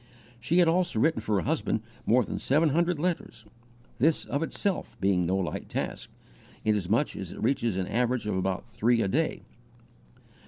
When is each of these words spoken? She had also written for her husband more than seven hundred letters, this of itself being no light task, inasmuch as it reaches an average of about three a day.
She 0.39 0.57
had 0.57 0.67
also 0.67 0.97
written 0.99 1.21
for 1.21 1.35
her 1.35 1.41
husband 1.45 1.81
more 2.07 2.23
than 2.23 2.39
seven 2.39 2.69
hundred 2.69 2.97
letters, 2.97 3.45
this 3.99 4.25
of 4.25 4.41
itself 4.41 4.97
being 4.99 5.27
no 5.27 5.37
light 5.37 5.69
task, 5.69 6.09
inasmuch 6.65 7.15
as 7.15 7.31
it 7.31 7.43
reaches 7.43 7.77
an 7.77 7.85
average 7.85 8.25
of 8.25 8.35
about 8.35 8.65
three 8.67 9.03
a 9.03 9.07
day. 9.07 9.43